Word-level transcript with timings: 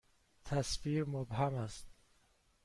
تصویر 0.45 1.09
مبهم 1.09 1.55
است. 1.55 1.87